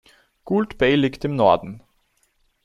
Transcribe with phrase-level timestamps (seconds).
[0.45, 1.83] Gould Bay liegt im Norden.